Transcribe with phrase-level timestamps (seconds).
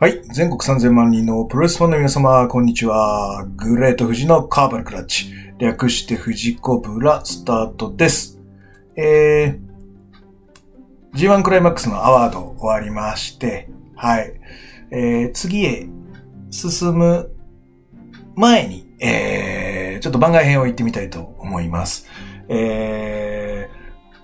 [0.00, 0.22] はい。
[0.24, 3.46] 全国3000万人のプロレスファンの皆様、こんにちは。
[3.56, 5.32] グレート富士のカーバルクラッチ。
[5.58, 8.40] 略して富士コブラスタートです。
[8.96, 14.34] えー、G1 クライマックスのアワード終わりまして、はい。
[14.90, 15.86] えー、次へ
[16.50, 17.30] 進む
[18.34, 22.08] 前に、えー、ちょっと番外編を言ってみたいと思います。
[22.48, 23.43] えー、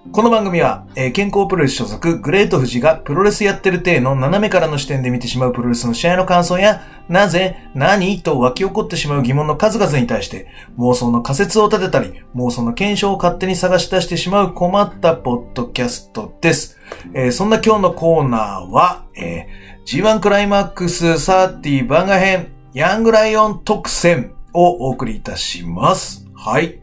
[0.08, 6.80] この番組は、えー健康プロレス所属グレート富士がプロレスやってる体の斜めからの視点で見てしまうプロレスの試合の感想や、
[7.10, 16.78] なぜ、何と湧き起こってしまう疑問の数々に対して、妄想の仮説を立てたり、妄想の検証を勝手に探し出してしまう困ったポッドキャストです。
[17.12, 26.26] えーそんな今日のコーナーは、えー G1 クライマックス30番外編、ヤングライオン特選をお送りいたします。
[26.34, 26.80] はい。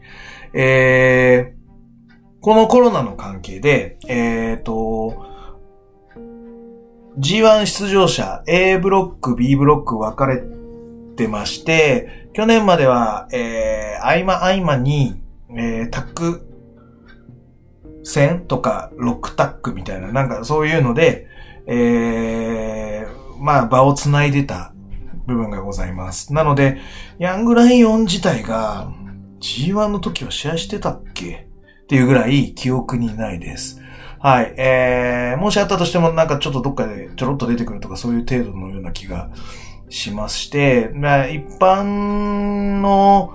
[0.54, 1.57] えー、
[2.40, 5.26] このコロナの関係で、えっ、と、
[7.18, 10.42] G1 出場者 A ブロック、B ブロック分かれ
[11.16, 16.46] てまして、去年までは、えー、合間合間に、えー、タック
[18.04, 21.26] 戦とか、ロックタックみたいな、なんかそういうので、
[21.66, 24.72] えー、まあ場を繋いでた
[25.26, 26.32] 部分がございます。
[26.32, 26.78] なので、
[27.18, 28.92] ヤングライオン自体が
[29.40, 31.47] G1 の時は試合してたっけ
[31.88, 33.80] っていうぐらい記憶にないです。
[34.18, 34.52] はい。
[34.58, 39.30] えー、もしあったとしてもなんかちょっとどっかでちょろっと出てくるとかそういう程度のような気が
[39.88, 43.32] しまして、まあ一般の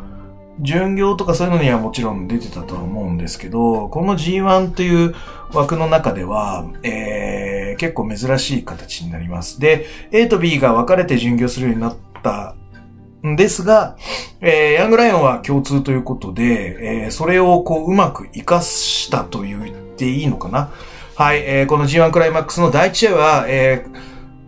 [0.59, 5.15] 巡業とかそういうのにはもちろん出てたとは思うんですけど、この G1 という
[5.51, 9.59] 枠の中では、えー、結構珍しい形になります。
[9.59, 12.55] で、A と B が分かれて巡業するようになった
[13.23, 13.95] ですが、
[14.41, 20.71] えー、ヤングライオンは共通ということで、えー、それをこう、うまく活かしたと言っていいのかな
[21.15, 23.85] はい、えー、この G1 クライマックスの第一試合は、え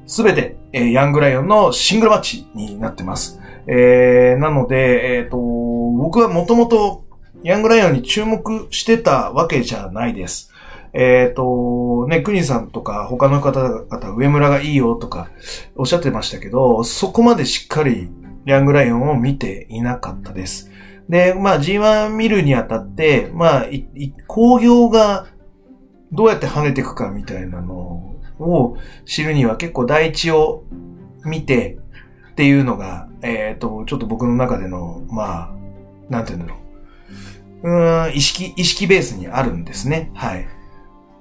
[0.08, 3.40] す、べて、えーヤングライオンのシングルマッチになってます。
[3.68, 7.06] えー、なので、えっ、と、僕はもともと
[7.44, 10.52] ヤングライオンに注目してたわけじゃないです。
[10.94, 15.30] えっ、と、ね、クニさんとか他の方々、上村がいいよとか
[15.76, 18.10] おっしゃってましたけど、そこまでしっかり
[18.46, 20.72] ヤングライオンを見ていなかったです。
[21.10, 23.66] で、まあ G1 見るにあたって、まあ、
[24.28, 25.28] 工業が
[26.12, 30.64] どうやって跳ねていくかみたいなのを知るには結構第一を
[31.24, 31.80] 見て
[32.32, 35.54] っていうのが、えっ、と、ちょっと僕の中での、まあ、
[36.10, 36.66] なんて言うんだろう。
[38.08, 40.12] うん、意識、意識ベースにあるんですね。
[40.14, 40.48] はい。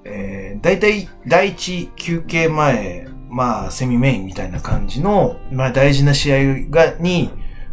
[0.05, 7.31] えー、大体、第一休憩前、まあ、セミメインみたいな感じの、まあ、大事な試合が、に、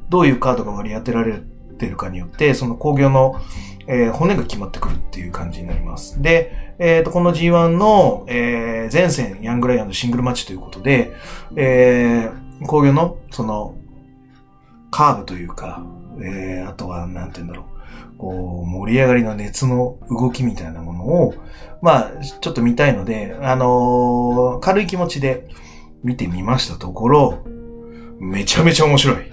[0.08, 1.40] どういうカードが割り当てられ
[1.78, 3.40] てるかによって、その工業の、
[3.86, 6.20] えー骨が決まってくるっていう感じになります。
[6.20, 11.12] で、えっ、と、この G1 の、えー前線、ヤングライアンのシングルマッチということで、
[11.54, 13.76] えー工業の、その、
[14.90, 15.84] カーブというか、
[16.20, 17.71] えーあとは、なんて言うんだろう、
[18.22, 21.34] 盛り上がりの熱の動きみたいなものを、
[21.80, 25.48] まあ、ちょっと見たいので、あのー軽い気持ちで
[26.04, 27.44] 見てみましたところ、
[28.20, 29.32] めちゃめちゃ面白い。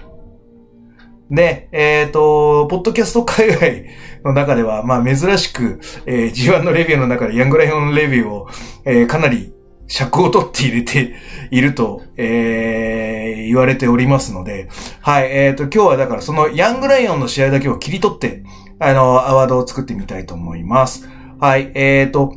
[1.30, 3.86] で、えっ、と、ポッドキャスト海外
[4.24, 8.48] の中では、まあ珍しく、えー G1 のレビューの中でヤングライオンレビューを、
[8.84, 9.52] えーかなり
[9.86, 11.14] 尺を取って入れて
[11.52, 14.68] いると、えー言われておりますので、
[15.00, 18.42] はい、えっ、と、今日はだからそのヤングライオンの試合だけを切り取って、
[18.80, 21.08] あの、アワードを作ってみたいと思います。
[21.38, 22.34] はい、えっ、と、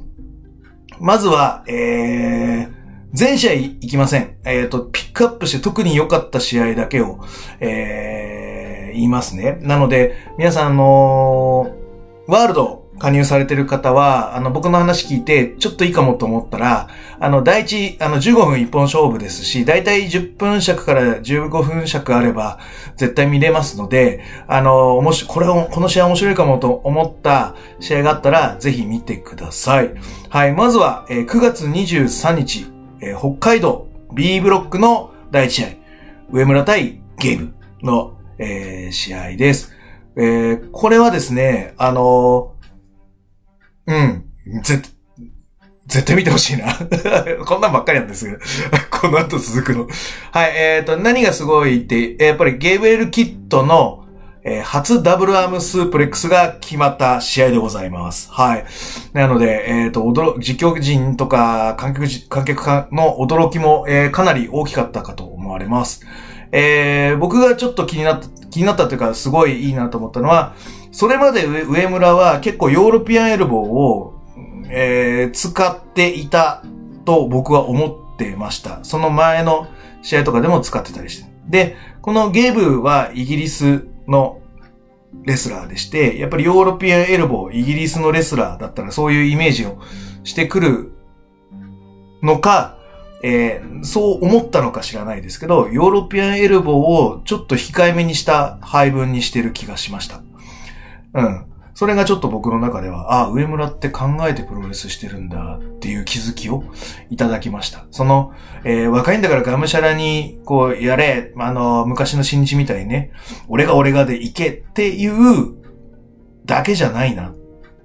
[1.00, 2.74] まずは、えー、
[3.14, 4.38] 全試合行きません。
[4.46, 7.20] えっ、と、ピックアップして特に良かった試合だけを、
[7.60, 9.58] えー、言いますね。
[9.62, 11.84] なので、皆さん、あのー
[12.26, 16.88] ワールド加入されてる方は、あの、僕の話聞いて、ちょっといいかもと思ったら、
[17.20, 22.60] あの、第一、あの、15分一本勝負ですし、だいたい10分尺から15分尺あれば、
[22.96, 29.94] 絶対見れますので、あの、もし、これを、この試合面白いかもと思った試合があったら、ぜひ見てください。
[30.30, 32.68] はい、まずは、えー9月23日、
[33.02, 35.68] えー北海道 B ブロックの第一試合、
[36.32, 39.74] 上村対ゲームの、えー試合です。
[40.16, 42.53] えーこれはですね、あの
[43.88, 44.24] うん、
[44.64, 44.82] ぜ、
[45.88, 46.74] 絶対見てほしいな。
[47.46, 48.38] こんなんばっかりなんですけど、
[48.90, 49.88] この後続くの。
[50.32, 54.00] はい、えっ、と、何がすごいって、やっぱりゲーブレル・キットの、
[54.46, 58.30] えー初ダブルアームスープレックスが決まった試合でございます。
[58.32, 58.66] はい。
[59.14, 66.02] なので、えっ、と、驚、実況人とか観客、観客の驚きも、えーかなり大きかったかと思われます。
[66.52, 70.56] えー僕がちょっと気になった、気になったというか、すごいいいなと思ったのは、
[70.94, 74.14] それまで上上村は結構ヨーロピアンエルボーを、
[74.70, 76.64] えー使っていた
[77.06, 78.84] と僕は思ってました。
[78.84, 79.68] その前の
[80.04, 81.30] 試合とかでも使ってたりして。
[81.50, 84.40] で、このゲーブはイギリスの
[85.24, 89.80] レスラーでして、やっぱりヨーロピアンエルボー、イギリスのレスラーだったらそういうイメージを
[90.24, 90.92] してくる
[92.22, 92.78] のか、
[93.24, 96.76] えー、そう思ったのか知らないですけど、ヨーロピアンエルボー
[97.18, 100.22] をちょっと控えめにした配分にしてる気がしました。
[101.14, 101.46] うん。
[101.76, 106.64] それがちょっと僕の中では、ああ、上村って考えてプロレスしてるんだっていう気づきを
[107.10, 107.86] いただきました。
[107.90, 108.32] その、
[108.64, 113.12] えー、若いんだからがむしゃらに、こう、やれ、あの、昔の新日みたいにね、
[113.48, 115.56] 俺が俺がで行けっていう
[116.46, 117.34] だけじゃないなっ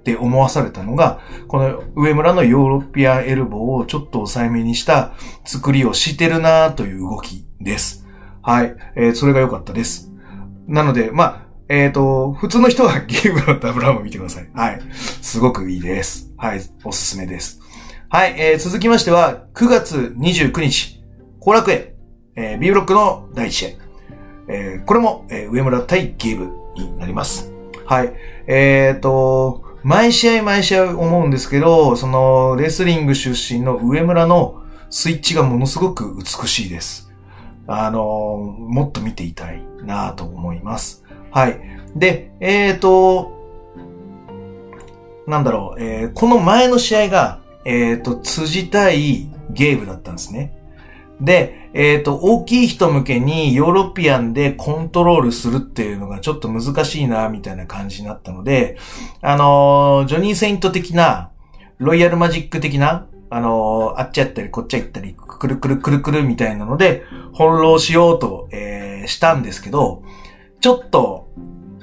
[0.03, 5.13] て思わされたのが、この上村のヨーロピアンエルボーをちょっと抑えめにした
[5.45, 8.05] 作りをしてるなという動きです。
[8.43, 8.75] はい。
[8.95, 10.11] えー、それが良かったです。
[10.67, 14.49] なので、まあ、えっ、ー、と、普通の人は ゲームのダブルアーム見てください。
[14.53, 14.81] はい。
[15.21, 16.31] すごくいいです。
[16.35, 16.61] はい。
[16.83, 17.59] おすすめです。
[18.09, 18.33] はい。
[18.37, 20.99] えー、続きましては、9月29日、
[21.39, 21.89] 後楽園、
[22.35, 23.69] えー、B ブロックの第1試合。
[24.47, 27.51] えー、これも、えー、上村対ゲームになります。
[27.85, 28.13] はい。
[28.47, 37.09] えっ、ー、と、毎試合毎試合思うんですけど、その、レスリング出身の上村のスイッチがものすごく美しいです。
[37.71, 38.01] あの
[38.57, 41.05] もっと見ていたいなと思います。
[41.31, 41.59] はい。
[41.95, 43.31] で、えっ、ー、と、
[45.27, 50.55] なんだろう、えー、この前の試合が、えっ、ー、と、辻対ゲームだったんですね。
[51.21, 58.77] で、えっ、ー、と、大きい人向けにヨーロピアンでコントロールするっていうのがちょっと難しいな、みたいな感じになったので、
[59.21, 61.31] あの、ジョニー・セイント的な、
[61.77, 67.03] ロイヤルマジック的な、あの、あっちやったりこっちやったり、くるくるくるくるみたいなので、
[67.33, 70.03] 翻弄しようと、え、したんですけど、
[70.61, 71.29] ちょっと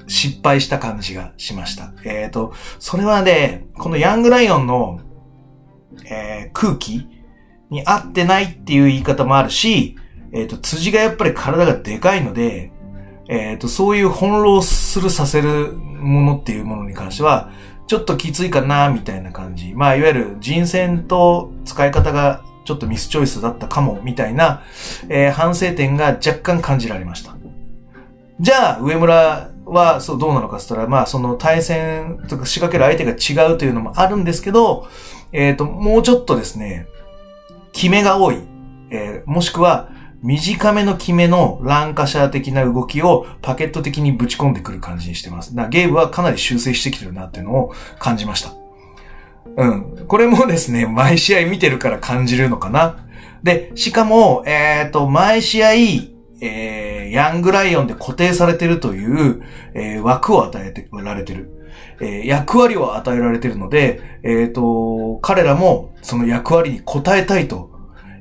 [0.06, 1.92] 失敗した感じがしました。
[2.04, 5.00] えっ、ー、と、それはね、このヤングライオンの、
[6.04, 7.08] えー、空気
[7.70, 9.96] に合ってないっていう言い方もあるし、
[10.32, 12.72] えっ、ー、と、辻がやっぱり体がでかいので、
[13.28, 17.50] えっ、と、そういう翻弄するさせるものっていうものに関しては、
[17.86, 19.72] ちょっときついかな、みたいな感じ。
[19.74, 24.62] まあ、いわゆる人選と使い方がちょっとミスチョイスだったかも、みたいな、
[25.08, 27.35] えー、反省点が若干感じられました。
[28.38, 34.88] じゃあ、上村は、そう、どうなのかって言ったら、まあ、その対戦とか仕掛ける相手が違うというのもあるんですけど、
[35.32, 36.86] えっ、ー、と、もうちょっとですね、
[37.72, 38.38] 決めが多い。
[38.90, 39.90] えー、もしくは、
[40.22, 45.54] 短めの決めのランカシャー的な動きをパケット的にぶち込んでくる感じにしてます。
[45.54, 48.52] だゲームはかなり修正してきてるなっていうのを感じました。
[49.56, 50.06] うん。
[50.06, 53.06] これもですね、毎試合見てるから感じるのかな。
[53.42, 59.42] で、しかも、えっ、ー、と、毎試合、えー、ヤングライオンで固定されてるという、
[59.74, 61.50] えー、枠を与えてられてる。
[62.00, 67.70] えー、役割を与えられてるので、えっ、と、彼らもその役割に応えたいと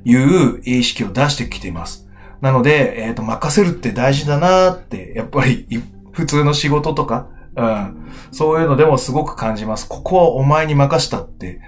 [0.04, 2.08] いう意識を出してきています。
[2.40, 5.66] なので、えっ、と、任せるって大事だなって、やっぱり
[6.12, 8.12] 普通の仕事とか、うん。
[8.30, 9.88] そういうのでもすごく感じます。
[9.88, 11.60] ここはお前に任したって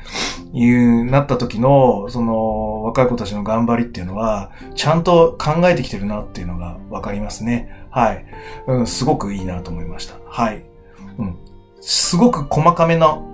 [0.52, 7.86] いう、なった時の、その、若い子たちの頑張りっていうのは、ちゃんと考えてきてるなっていうのがわかりますね。
[7.90, 8.24] はい。
[8.66, 10.14] うん、すごくいいなと思いました。
[10.26, 10.62] はい。
[11.18, 11.36] うん。
[11.80, 13.26] すごく細かめの、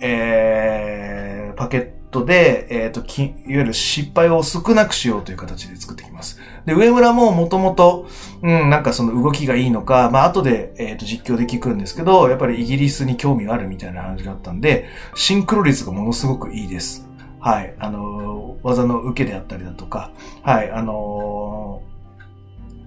[0.00, 6.40] えー、パケットで、えっ、ー、と、いわゆる失敗を少なくしようという形で作ってきます。
[6.64, 8.06] で、上村ももともと、
[8.42, 17.08] うん、なんかその動きがいいのか、まあ後で、えっ、ー、と、実況で聞くんですけど、やっぱりイギリスに興味があるみたいな話があったんで、シンクロ率がものすごくいいです。
[17.40, 17.74] はい。
[17.78, 20.70] あのー、技の受けであったりだとか、はい。
[20.70, 21.82] あの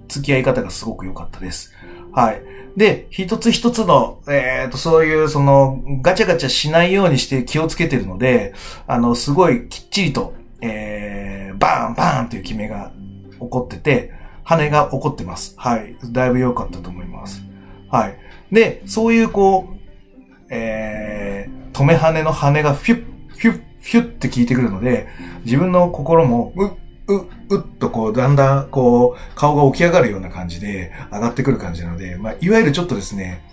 [0.08, 1.74] ー、付き合い方がすごく良かったです。
[2.14, 2.42] はい。
[2.78, 8.54] で、一つ一つの、えっ、ー、と、そういう、その、ガチャガチャしないようにして気をつけてるので、
[8.88, 12.92] あの、すごいきっちりと、えー、バーンバーンという決めが
[13.40, 14.14] 起こってて、
[14.52, 15.54] 羽が起こってます。
[15.58, 15.96] はい。
[16.12, 17.42] だいぶ良かったと思います。
[17.90, 18.18] はい。
[18.52, 23.06] で、そういうこう、えー、止め羽の羽がフィュッ、
[23.38, 25.08] フュッ、フュッって効いてくるので、
[25.46, 26.70] 自分の心も、うっ、
[27.08, 33.44] う、うっとこう、だんだんこう、顔が起き上がるような感じで上がってくる感じなので、まあ、いわゆるちょっとですね、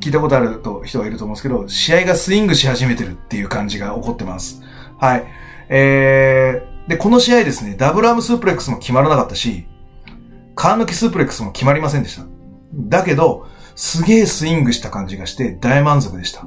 [0.00, 4.62] 聞いたことあると人がいると思うんですけど、試合がスイングし始めてるっていう感じが起こってます。
[4.98, 5.24] はい。
[5.68, 9.66] えー、で、この試合ですね、ダブルアームスープレックスも決まらなかったし、
[10.56, 12.26] カー抜きスープレックスも決まりませんでした。
[12.74, 13.46] だけど、
[13.76, 16.46] すげえスイングした感じがして大満足でした。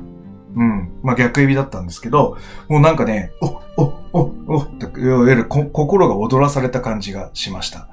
[0.56, 1.00] うん。
[1.04, 2.38] まあ、逆指だったんですけど、
[2.68, 3.46] もうなんかね、お、
[3.78, 7.88] お、お、おって、いわゆる心が踊らされた感じがしました。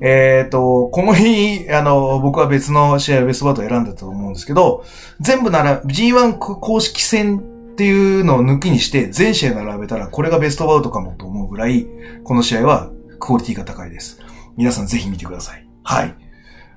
[0.00, 4.84] えっ、ー、と、この日、あの、僕は別の試合ベストバート選んだと思うんですけど、
[5.18, 7.38] 全部なら G1 公式戦
[7.72, 11.88] っていうのを抜きにして全試合並べたらこれがベストバウトかもと思うぐらい、
[12.22, 14.20] この試合はクオリティが高いです。
[14.58, 15.64] 皆さんぜひ見てください。
[15.84, 16.16] はい。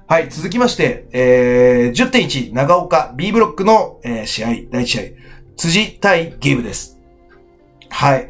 [0.07, 5.01] はい、続きまして、えー、10.1長岡 B ブロックの、えー、試合、第1試合、
[5.57, 6.99] 辻対ゲームです。
[7.89, 8.29] はい。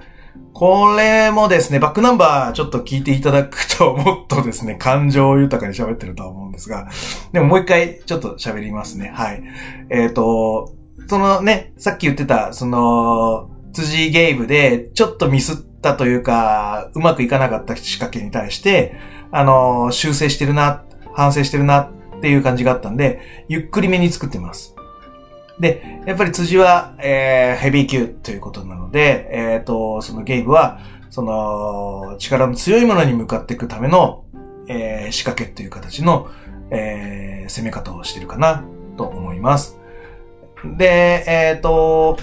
[0.54, 6.88] これもですね、バックナンバーちょっと聞いていただくともっとですね、 感情豊かに喋ってるとは思うんですが、
[7.34, 9.12] でももう一回ちょっと喋りますね。
[9.14, 9.44] はい。
[9.90, 10.74] えっ、ー、と、
[11.08, 18.96] そのね、さっき言ってた、その、辻ゲームでちょっとミスったというか、うまくいかなかった仕掛けに対して、
[19.32, 20.84] あの、修正してるな、
[21.14, 24.76] 反省してるなっていう感じがあったんで、ゆっくりめに作ってます。
[25.60, 34.24] で、やっぱり辻は、えー、ヘビー級ということなので、えっ、ー、と、そのゲイブは、その、力の強いものに向かっていくための、
[34.68, 36.30] えー、仕掛けという形の、
[36.72, 38.64] えー、攻め方をしてるかな、
[38.98, 39.80] と思います。
[40.78, 42.18] で、えっ、ー、と、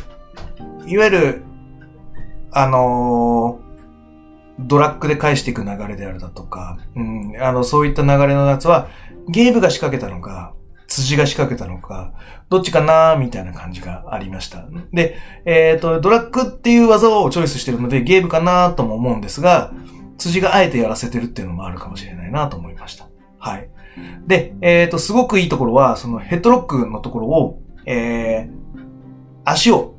[0.87, 1.43] いわゆる、
[2.51, 3.61] あの
[4.59, 8.89] ドラッグで返していく流れであるだとか、うん、あの、そういった流れのやつは、
[9.29, 10.55] ゲームが仕掛けたのか、
[10.89, 12.13] 辻が仕掛けたのか、
[12.49, 14.65] どっちかなーみたいな感じがありました。
[14.93, 19.73] で、えっ、ー、と、ドラッグっていう技をチョイスしてるので、ゲームかなーとも思うんですが、
[20.17, 23.09] 辻があえてやらせてるっていうのもあるかもしれないなと思いました。
[23.39, 23.71] はい。
[24.27, 28.81] で、えっ、ー、と、すごくいいところは、そのヘッドロックのところを、えー、
[29.45, 29.95] 足を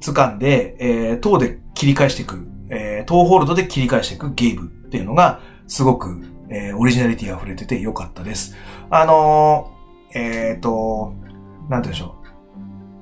[0.00, 8.54] 掴んで、えー、塔で切り返していく、えー、塔ホールドで切り返していくゲームっていうのが、すごく、えー、オリジナリティ溢れてて良かったです。
[8.90, 11.14] あのー、えっ、ー、と、
[11.68, 12.24] なんて言うんでしょう。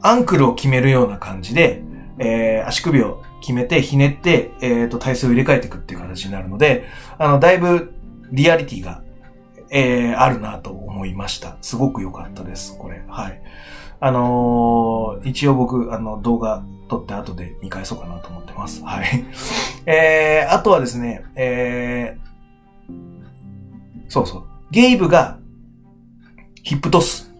[0.02, 1.82] アンクルを決めるような感じで、
[2.18, 6.84] えー、足首を決めて、ひねって、えっ、と、体勢を入れ替えていくっていう形になるので、
[7.18, 7.94] あの、だいぶ、
[8.30, 9.02] リアリティが、
[9.70, 11.56] えー、あるなと思いました。
[11.60, 13.04] すごく良かったです、これ。
[13.08, 13.42] はい。
[14.00, 18.84] あのー、一応僕、あの、動画撮って後で見返そうかなと思ってます。
[18.84, 19.24] はい。
[19.86, 22.92] えー、あとはですね、えー、
[24.08, 24.44] そうそう。
[24.70, 25.38] ゲイブが、
[26.62, 27.32] ヒップトス。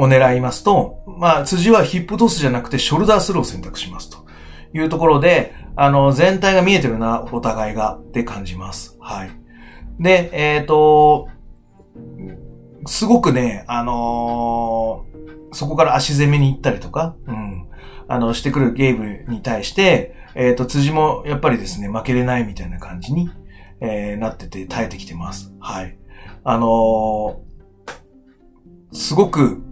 [0.00, 4.18] を狙いますと、まあ、辻はヒップトスじゃなくてショルダースルーを選択しますと
[4.72, 8.96] いうところで、あの、全体が見えてるな、お互いがって感じます。
[9.00, 9.30] はい。
[9.98, 11.26] で、えっ、ー、と、
[12.86, 15.04] すごくね、あの、
[15.52, 17.68] そこから足攻めに行ったりとか、うん、
[18.08, 23.30] あの、してくるゲームに対して、えっ、ー、と、辻もやっぱりですね、負けれないみたいな感じに、
[23.80, 25.52] えー、なってて耐えてきてます。
[25.60, 25.98] はい。
[26.44, 29.62] あのー、すごく、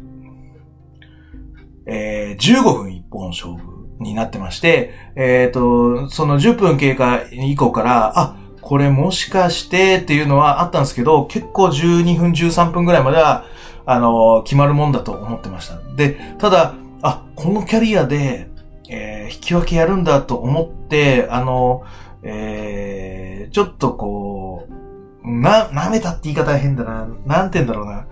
[1.87, 13.47] えー、15分一本勝負になってまして、えっ、ー、と、その10分経過以降から、あ、これもしかしてっていうのはあったんですけど、結構12分13分ぐらいまでは、
[13.87, 15.79] あの、決まるもんだと思ってました。
[15.95, 18.49] で、ただ、あ、このキャリアで、
[18.89, 21.85] えー、引き分けやるんだと思って、あの、
[22.23, 27.09] えー、ちょっとこう、な、舐めたって言い方は変だな。
[27.27, 28.07] なんて言うんだろうな。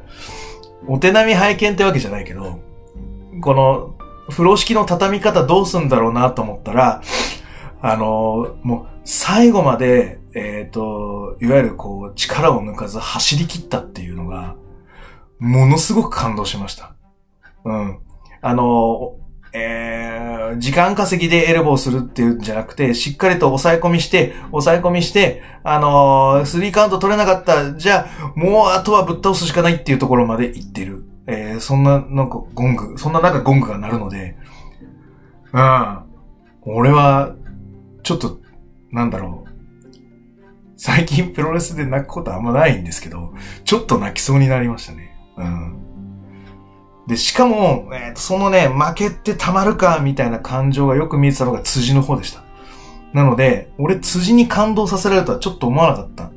[0.86, 2.58] お手並み拝見ってわけじゃないけど、
[3.40, 3.94] この、
[4.28, 7.02] 風呂敷の畳み方どうすんだろうなと思ったら、
[7.82, 14.56] あの、もう、最後まで、えっ、ー、と、いわゆるこう、力を抜かず走り切ったっていうのが、
[15.44, 16.94] ものすごく感動しました。
[17.64, 17.98] うん。
[18.40, 19.16] あの、
[19.52, 27.74] えー、時間稼ぎでエルボーするっていうんじゃなくて、しっかりと抑え込みして、抑え込みして、あのー、スリーカウント取れなかった。
[27.74, 31.04] じゃあ、もうあとはぶっ倒すしかないっていうところまで行ってる。
[31.26, 34.36] えー、そんな、なんかゴング、そんな中ゴングが鳴るので、
[35.52, 35.98] うん。
[36.62, 37.34] 俺は、
[38.02, 38.38] ちょっと、
[38.90, 39.50] なんだろう。
[40.76, 43.34] 最近プロレスで泣くことあんまないんですけど、
[43.64, 45.03] ちょっと泣きそうになりましたね。
[45.36, 45.76] うん。
[47.06, 52.42] で、しかも、えー、そのね、負けてたまるか、みたいな感情がよく見えてたのが辻の方でした。
[53.12, 56.30] なので、俺辻に感動させられるとはちょっと思わなかった。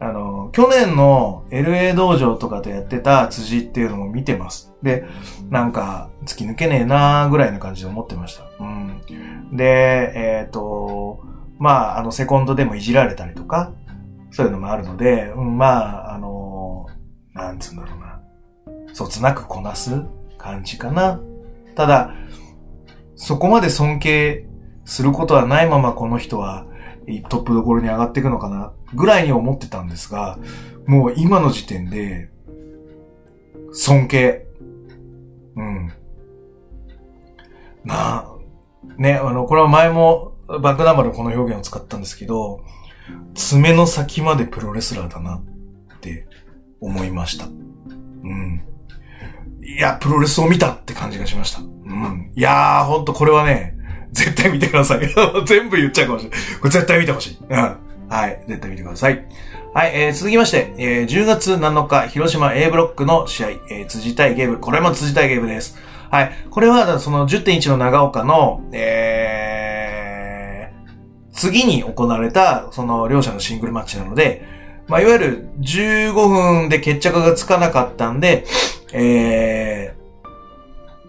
[0.00, 4.72] あの、去年の LA 道場とかでやってた辻っていうのも見てます。
[4.82, 5.04] で、
[5.50, 8.44] なんか、突き抜けねえなーぐらいな感じで思ってました。
[8.60, 9.56] うん。
[9.56, 11.20] で、えっ、ー、と、
[11.58, 13.72] まあ、あの、セコンドでもいじられたりとか、
[14.30, 16.37] そういうのもあるので、うん、まあ、あの、
[17.38, 18.20] なんつうんだろうな。
[18.92, 20.02] そつなくこなす
[20.36, 21.20] 感じかな。
[21.74, 22.14] ただ、
[23.16, 24.46] そこまで尊敬
[24.84, 26.66] することはないままこの人は
[27.28, 30.38] トップどころに上がっていくのかな、ぐらいに思ってたんですが、
[30.86, 32.30] もう今の時点で、
[33.72, 34.46] 尊敬。
[35.56, 35.92] うん。
[37.84, 38.26] まあ、
[38.96, 42.60] ね、あの、これは前もバックナンバーでこの表現を使ったんですけど、
[43.34, 46.27] 爪の先までプロレスラーだなって
[46.80, 47.46] 思いました。
[47.46, 48.62] うん。
[49.60, 51.60] いや、プロレスを見たって感じがしました。
[51.60, 52.32] うん。
[52.34, 53.76] いやー、ほんとこれはね、
[54.12, 55.00] 絶対見てください。
[55.46, 56.40] 全部言っちゃうかもしれない。
[56.60, 57.38] これ絶対見てほしい。
[57.48, 57.76] うん。
[58.08, 58.42] はい。
[58.48, 59.24] 絶対見てください。
[59.74, 64.58] はい、えー、続きまして、えー、10月7日、広島 A ブロックの試合、えー、辻対ゲーム。
[64.58, 65.76] これも辻対ゲームです。
[66.10, 66.32] はい。
[66.50, 74.57] これは、その10.1の長岡の、えー、次に行われた、その両者のシングルマッチなので、
[74.88, 78.46] まあ、いわゆる15分で決着がつかなかったんで、
[78.92, 79.94] え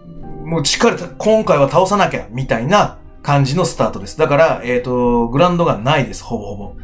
[0.04, 4.18] ー、もうしっかり今回は倒さなきゃ、みたいな感じのスタートです。
[4.18, 6.76] だから、えっ、ー、と、グラウンドがないです、ほぼほぼ。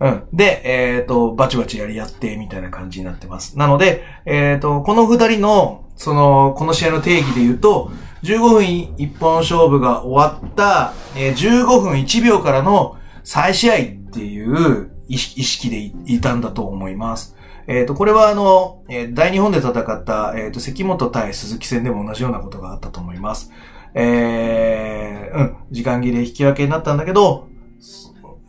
[0.00, 0.22] うん。
[0.32, 3.58] で、えっ、ー、と、バチバチやり合って、みたいな感じになってます。
[3.58, 7.90] なので、えっ、ー、と、この二人の、その、この試合の定義で言うと、
[8.22, 13.78] 15分一本勝負が終わった、えー、15分1秒からの再試合っ
[14.12, 17.36] ていう意識でいたんだと思います。
[17.66, 23.52] えっ、ー、と、これはあの、え、大日本で戦った、えっ、ー、と、関本対鈴木戦でも同じようなことがあったと思います。
[23.94, 27.48] えー、うん、時間切れ引き分けになったんだけど、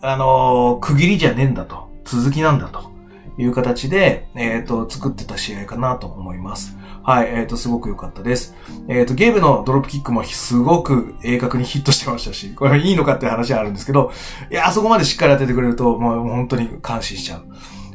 [0.02, 2.92] あの区切りじゃねえんだと、続きなんだと
[3.38, 6.78] いう形で、えっ、と、作ってた試合かなと思います。
[7.06, 8.56] はい、えっ、と、すごく良かったです。
[8.88, 14.12] えっ、と、ゲームのドロップキックもすごく鋭角にヒットしてましたし、これいいのかって話はあるんですけど、
[14.52, 17.46] いや、あそこまでしっかり当ててくれると、もう本当に感心しちゃう。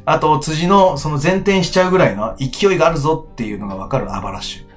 [0.04, 4.70] あと、辻のその前転しちゃうぐらいの勢いがあるぞっていうのがわかるアバラッシュ。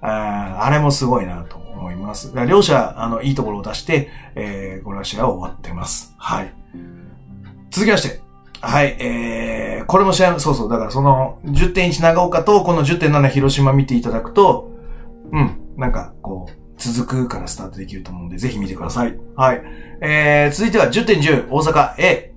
[0.00, 2.32] ああれもすごいなと思います。
[2.48, 6.12] 両者、あの、いいところを出して、えー、この試合は終わってます。
[6.18, 6.52] はい。
[7.70, 8.25] 続きまして。
[8.66, 14.72] はい、えー、これも試合、そうそう、だからその10.1長岡とこの10.7広島見ていただくと、
[15.32, 19.16] うん、なんかこう、続くからスタートできると思うんで、ぜひ見てください。
[19.36, 19.62] はい。
[20.00, 22.34] えー、続いては10.10大阪 A。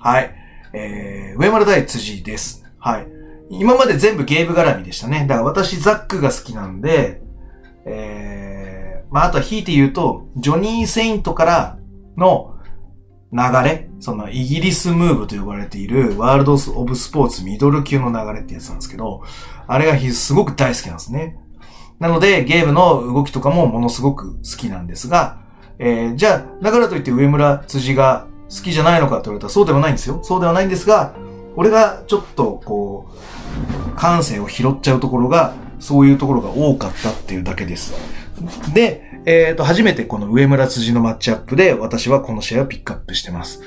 [0.00, 0.34] はい。
[0.72, 2.64] えー、上村大辻です。
[2.78, 3.08] はい。
[3.50, 5.26] 今まで全部ゲーム絡みでしたね。
[5.28, 7.20] だから私ザックが好きなんで、
[7.84, 11.78] えー、まあ、あとは引いて言うと、ジョニー・セイントから
[12.16, 12.51] の
[13.32, 19.22] 流れ、そのイギリスムーブと呼ばれているワールド・オブ・スポーツミドル級の流れってやつなんですけど、
[19.66, 21.38] あれがすごく大好きなんですね。
[21.98, 25.40] なので、ゲームの動きとかもものすごく好きなんですが、
[25.78, 30.20] えー、じゃあ、だからといって上村辻が好きじゃないのかと言われたらそうではないんですよ。
[30.22, 31.14] そうではないんですが、
[31.56, 37.94] 俺がちょっとこう、感性を拾っちゃうところが、そういうところが多かったっていうだけです。
[38.74, 43.62] で、えっ、ー、と、初めてこの上村辻のマッチアップで私はこの試合をピックアップしてます。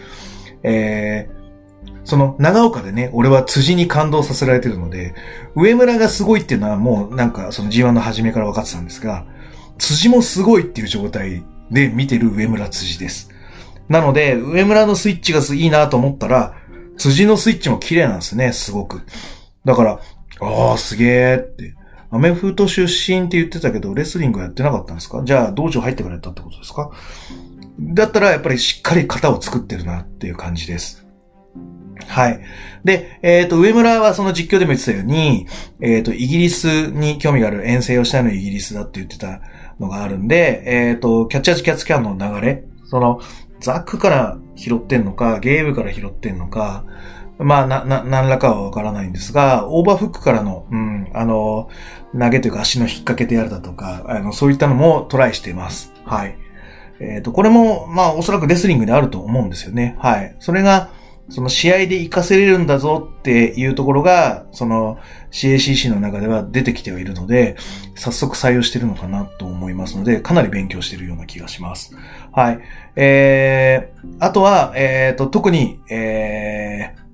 [0.64, 1.46] えー、
[2.04, 5.16] その長岡でね、俺は辻に感動させられてるので、
[5.56, 9.26] 上村がすごいっていうのはもうなんかその G1 の初めから分かってたんですが、
[9.78, 13.30] 辻もすごいっていう状態で見てる上村辻です。
[13.90, 16.56] なので、上村のスイッチがいいなと思ったら、
[16.98, 19.02] 辻のスイッチも綺麗なんですね、すごく。
[19.64, 20.00] だから、
[20.42, 21.76] ああ、すげえって。
[22.16, 25.22] アメフト出身って言ってたけど、レスリングやってなかったんですか？
[25.26, 26.92] じゃあ、道場入ってくれたってことですか？
[27.80, 31.06] だったら、やっぱりしっかり型を作ってるなっていう感じです。
[32.08, 32.42] はい。
[32.84, 35.48] で、えっ、ー、と、上村はその実況でも言ってたように、
[35.82, 39.42] えっ、ー、と、イギリスに興味がある遠征をしたいのイギリスだって言ってた
[39.80, 43.22] のがあるんで、えっ、ー、と、キャッチャーズキャッツキャンの流れ、その、
[43.60, 46.86] ザックから拾ってんのか、ゲームから拾ってんのか、
[47.38, 51.70] まあ、な、な、何らかはわからないんですが、オーバーフックからの、うん、あの、
[52.18, 55.94] 投げというか足の引っ掛けてやるだとか、あの、そういったのもトライしています。
[56.06, 56.38] はい。
[57.00, 59.96] えっ、ー、と、これも、まあ、おそらくレスリングであると思うんですよね。
[60.00, 60.36] はい。
[60.40, 60.90] それが、
[61.30, 65.00] その試合で活かせれるんだぞっていうところが、その
[65.32, 67.56] CACC の中では出てきてはいるので、
[67.96, 71.96] 早速採用してるのかなと思いますので、かなり勉強してるような気がします。
[72.32, 72.60] はい。
[72.96, 77.05] えー、あとは、えっ、ー、と、特に、えー、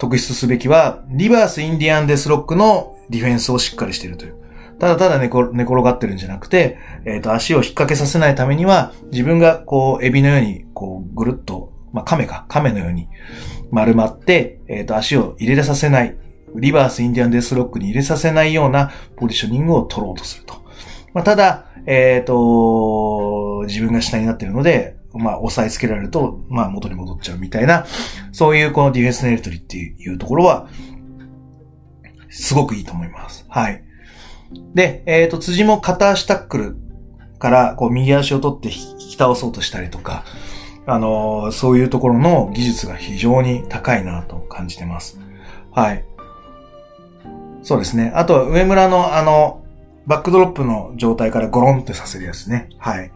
[0.00, 4.36] 特筆すべきは、リバースインディアンデスロックのディフェンスをしっかりしているという。
[4.80, 13.08] ただただ寝転がってるんじゃなくて、えっ、ー、と、足を引っ掛けさせないためには、自分がこう、エビのように、こう、ぐるっとまあ、亀か、亀のように
[13.70, 16.16] 丸まって、えっ、ー、と、足を入れさせない、
[16.54, 20.54] リバースインディアンデスロックに入れさせないようなポジショニングを取ろうとすると。
[21.12, 27.86] まあ、ただ、えっ、ー、と、自分が下になっているので、まあ、押さえつけられると、まあ、元に戻っちゃうみたいな、
[28.32, 30.68] そういうこのディフェンスのやり取りっていうところは、
[32.30, 33.44] すごくいいと思います。
[33.48, 33.82] はい。
[34.74, 36.76] で、えっ、ー、と、辻も片足タックル
[37.38, 40.24] から、こう、右足を取って引き倒そうとしたりとか、
[40.86, 45.20] あの、そういうところの技術が非常に高いなと感じてます。
[45.72, 46.04] はい。
[47.62, 48.12] そうですね。
[48.14, 49.64] あと上村のあの、
[50.06, 52.70] バックドロップの状態からゴロンってさせるやつね。
[52.78, 53.12] はい。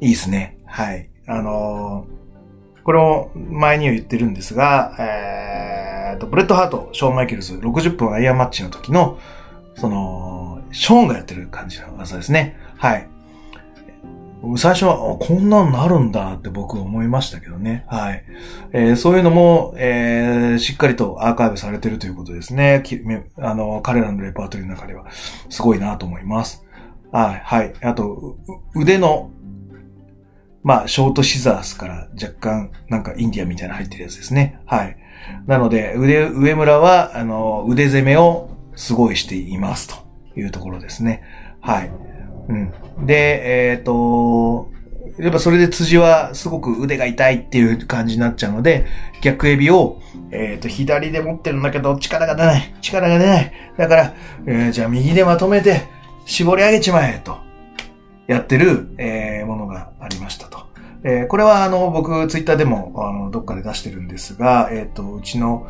[0.00, 0.53] いいですね。
[0.74, 1.08] はい。
[1.28, 9.20] あのー、これを前には言ってるんですが、えーと、ブレット・ハート、ショーン・マイケルズ、60分アイアンマッチの時の、
[9.76, 12.56] その、ショーンがやってる感じの技ですね。
[12.76, 13.08] はい。
[14.56, 17.84] 最初は、こんなんなるんだって僕は思いましたけどね。
[17.86, 18.24] はい。
[18.72, 22.82] えー、そういうのも、えー、しっかりとアーカイブされてるということですね。
[23.38, 25.06] あの、彼らのレパートリーの中では、
[25.50, 26.64] すごいなと思います。
[27.12, 27.72] はい、はい。
[27.80, 28.38] あと、
[28.74, 29.30] 腕の、
[30.64, 34.58] まあ、ショートシザースから若干、なんかインディアンみたいな入ってるやつですね。
[34.64, 34.96] はい。
[35.46, 39.94] なので、腕、上村は、あの、腕攻めをすごいしていますと
[40.40, 41.22] いうところですね。
[41.60, 41.90] はい。
[42.48, 43.06] うん。
[43.06, 44.72] で、えっ、ー、と、
[45.18, 48.86] やっぱそれで辻はすごく腕が痛いっていう感じになっちゃうので、
[49.22, 50.00] 逆エビを、
[50.30, 52.74] えっ、ー、と、左で持ってるんだけど力が出ない。
[52.80, 53.52] 力が出ない。
[53.76, 54.14] だから、
[54.46, 55.82] えー、じゃあ右でまとめて
[56.26, 57.38] 絞り上げちまえと、
[58.26, 60.43] やってる、えー、ものがありました。
[61.04, 65.68] えー、これはあの、僕、ツイッターでも、あの、どっかで出してるんですが、えっ、ー、と、うちの、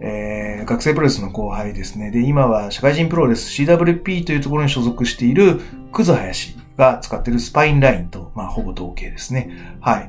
[0.00, 2.12] えー、学生プロレスの後輩ですね。
[2.12, 9.50] で、今は社会人プロレス CWP というところに所属している、クズ林が使ってるスパインラインと、まあ、ほぼ同型ですね。
[9.80, 10.08] はい。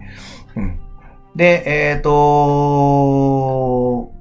[0.58, 0.80] うん。
[1.36, 4.12] で、えっ、ー、と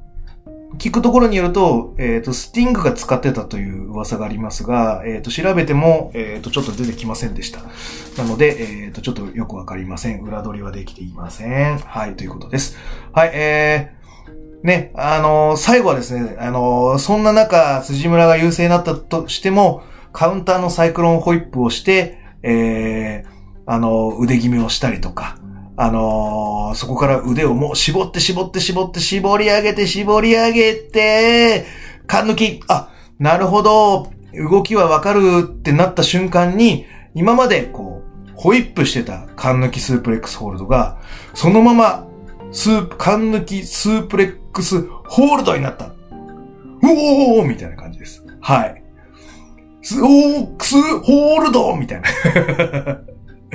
[0.79, 7.61] 聞くところによると、えっ、ー、と、スティングが使ってたという噂がありますが、えっ、ー、と、調べても、えっ、と、ちょっと出てきませんでした。
[8.23, 10.21] なので、えっ、と、ちょっとよくわかりません。
[10.23, 11.79] 裏取りはできていません。
[11.79, 12.77] はい、ということです。
[13.13, 23.29] はい、えー、ね、あの最後はですね、あのそんな中、辻村が優勢になったとしても、カウンターのサイクロンホイップをして、えー、
[23.67, 25.39] あの腕決めをしたりとか、
[25.77, 31.67] あのー、そこから腕をもう絞って絞って絞って絞り上げて絞り上げて、
[32.07, 40.99] 勘抜き、あ、なるほど、動きはわかるってなった瞬間に、今までこう、ホイップしてた勘抜きスープレックスホールドが、
[41.35, 42.07] そのまま、
[42.53, 45.87] スープ、勘抜きスープレックスホールドになった。
[45.87, 45.93] う
[46.83, 48.25] おーみたいな感じです。
[48.41, 48.83] はい。
[49.83, 52.09] スオークスホールドみたいな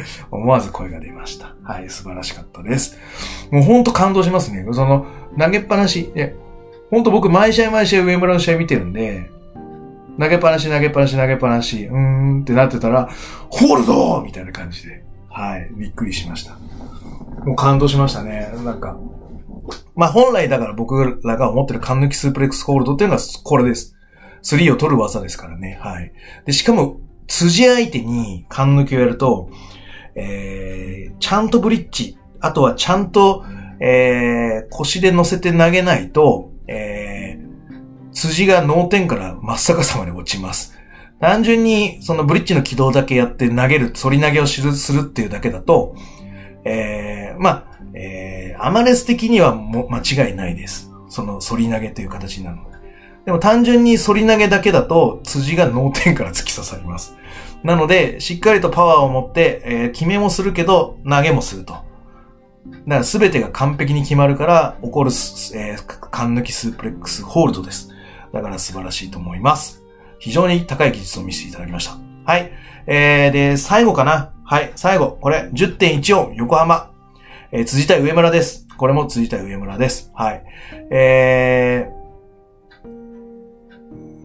[0.31, 1.55] 思わず声が出ました。
[1.63, 2.97] はい、素晴らしかったです。
[3.51, 4.65] もうほんと感動しますね。
[4.71, 5.05] その、
[5.37, 6.11] 投げっぱなし。
[6.13, 6.35] で、
[6.89, 9.29] ほんと僕毎試合毎試合上村の試合見てるんで、
[10.19, 13.09] 投げっぱなし投げっぱなし投げっぱなし、うーんってなってたら、
[13.49, 16.57] ホールドみたいな感じで、はい、びっくりしました。
[17.45, 18.51] もう感動しましたね。
[18.63, 18.97] なんか、
[19.95, 23.95] まあ本来だから僕らが思ってる勘抜きスープレックスホールドっていうのはこれです。
[24.43, 25.77] 3を取る技ですからね。
[25.81, 26.11] はい。
[26.45, 29.49] で、しかも、辻相手に勘抜きをやると、
[30.15, 33.45] えー、ちゃんとブリッジ、あとはちゃんと、
[33.79, 40.77] えー、腰で乗せて投げないと、えー、辻が脳天から真っ逆さまに落ちます。
[41.19, 45.95] 単純に、そのブリッジの軌道だけやって投げる、反り投げをするっていうだけだと、
[46.65, 50.91] えー、まあ、えー、アマレス的にはも間違いないです。
[51.09, 52.77] その反り投げという形になるので。
[53.25, 57.15] でも単純に反り投げだけだと、辻が脳天から突き刺さります。
[57.63, 61.73] なので、しっかりとパワーを持って、えー、決めもするけど、投げもすると。
[61.73, 61.85] だか
[62.85, 67.89] ら全てが完璧に決まるから、起こる、えー、勘抜きスープレックスホールドです。
[68.33, 69.83] だから素晴らしいと思います。
[70.19, 71.97] 非常に高い技術を見せていただきました。
[72.25, 72.51] はい。
[72.87, 74.33] えー、で、最後かな。
[74.43, 75.17] はい、最後。
[75.21, 76.91] これ、10.14横浜。
[77.51, 78.67] えー、辻田上村です。
[78.77, 80.11] これも辻田上村です。
[80.13, 80.43] はい。
[80.91, 82.01] えー、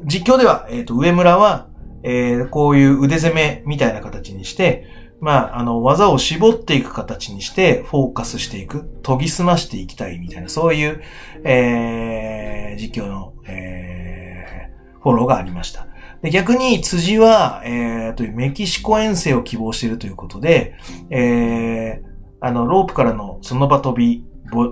[0.06, 1.68] 実況では、えっ、ー、と、上村は、
[2.08, 4.86] えー、こういう腕攻めみたいな形にして、
[5.20, 11.02] まあ、あの、技を絞っていく形にして、フォーカスしていく、研ぎ澄ましていきたいみたいな、そういう、
[11.42, 15.88] えー、実況の、えー、フォローがありました。
[16.22, 20.74] で逆に辻は、えー、というメキシコ遠征を希望しているということで、
[21.10, 22.06] えー、
[22.40, 24.24] あの、ロープからのその場飛び、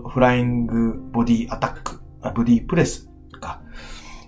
[0.09, 2.01] フライングボディアタック、
[2.35, 3.11] ボディプレス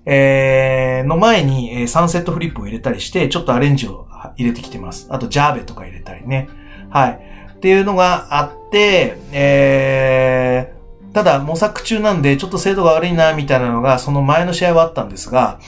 [0.06, 5.08] えー、の前に、えー、サンセットフリップを入れたりして、ちょっとアレンジを入れてきてます。
[5.10, 6.48] あと、ジャーベとか入れたりね。
[6.90, 7.20] はい。
[7.56, 15.58] っていうのがあって、えー、ただ模索中なんで、ちょっと精度が悪いな、みたいなのが、その前の試合はあったんですが、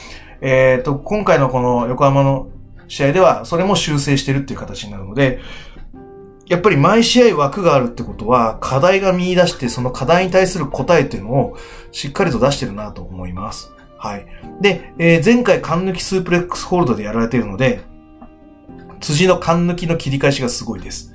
[0.40, 2.48] えっ、ー、と、今回のこの横浜の
[2.86, 5.40] 試合では、それも修正してるっていう形になるので、
[6.46, 11.56] やっぱり毎試合枠があるってことは、課題が見出して、その課題に対する答えっていうのを
[11.90, 13.72] しっかりと出してるなと思います。
[13.98, 14.26] はい。
[14.60, 17.80] で、えー、前回勘抜きスープレックスホールドでやられているので、
[19.00, 21.14] 辻の勘抜きの切り返しがすごいです。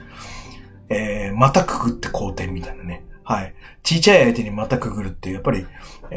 [0.90, 3.06] えー、またくぐって好転みたいなね。
[3.24, 3.54] はい。
[3.84, 5.66] ちっちゃい相手にまたくぐるってやっぱり、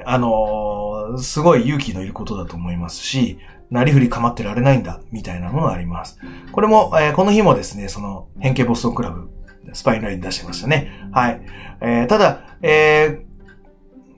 [0.05, 3.38] あのー、すごい勇気のいることだと思いますし、
[3.70, 6.18] なりふり構ってられないんだ、みたいなものがあります。
[6.52, 9.31] これも、えー、この日もですね、その、変形ボストンクラブ、
[9.72, 11.09] スパインライン出してましたね。
[11.12, 11.40] はい。
[11.81, 13.24] えー、ただ、え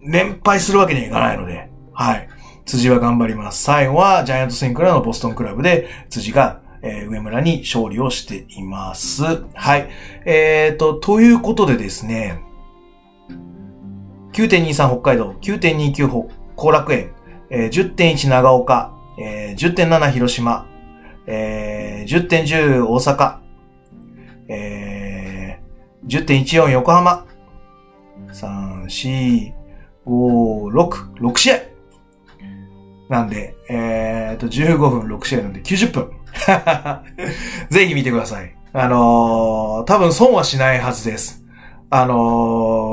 [0.02, 2.28] ー、連敗するわけにはいかないので、はい。
[2.68, 3.62] 辻は頑張ります。
[3.64, 9.22] 最後はジャイアントスイングからのボストンクラブで辻が、えー、上村に勝利をしています。
[9.54, 9.88] はい。
[10.26, 12.42] えーと、ということでですね、
[14.34, 17.14] 9.23北海道、9.29後楽園、
[17.48, 20.66] えー、10.1長岡、えー、10.7広島、
[21.26, 23.38] えー、10.10大阪、
[24.48, 27.26] えー、10.14横浜、
[28.28, 29.52] 3、4、
[30.06, 31.77] 5、6、6試合
[33.08, 36.10] なんで、えーと、15分6試合なんで90分。
[37.70, 38.54] ぜひ見てください。
[38.72, 41.44] あのー、多分損はしないはずです。
[41.90, 42.14] あの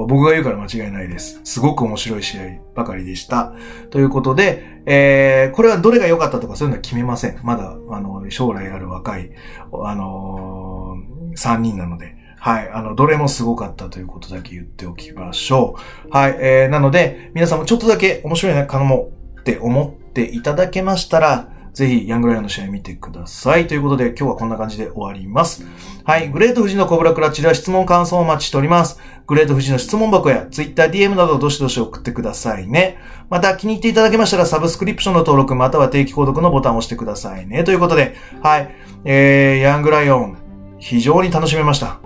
[0.04, 1.41] ー、僕が言うから間違いないです。
[1.43, 2.41] すごく面白い試合
[2.75, 3.54] ばかりでした。
[3.89, 7.39] ということで、えー、これはどれが良かったとかそういうのは決めません。
[7.43, 9.32] まだ、あの、将来ある若い、
[9.73, 12.15] あのー、3人なので。
[12.39, 12.69] はい。
[12.69, 16.10] あの、どれもすごかったということだけ言っておきましょう。
[16.10, 16.38] はい。
[16.39, 23.67] えー、なので、皆さんもちょっとだけ面白いな、かもって思ってていただけましたら、ぜひ、ヤングライオンの試合見てください。
[23.67, 25.65] ということで、今日はこんな感じで終わります。
[26.06, 26.30] はい。
[26.30, 28.97] グレート富士のコブラクラッチでは質問感想をお待ちしております。
[29.28, 32.97] グレート富士の質問箱や Twitter、DM などどしどし送ってくださいね。
[33.30, 37.65] また気に入っていただけましたらサブスクリプションの登録または定期購読のボタンを押してくださいね。
[37.65, 38.73] ということで、はい。
[39.04, 40.38] えー、ヤングライオン、
[40.80, 41.99] 非常に楽しめました。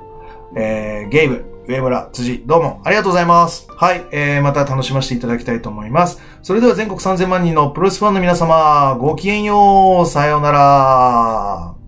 [0.55, 3.67] えー、ゲイブ、上村、辻、どうもありがとうございます。
[3.69, 6.19] はい、えー、また楽しませていただきたいと思います。
[6.41, 11.78] それでは全国3000万人のプロレスファンの皆様、ごきげんよう、さようなら。